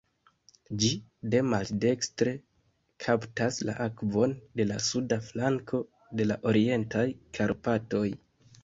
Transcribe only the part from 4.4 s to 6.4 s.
de la suda flanko de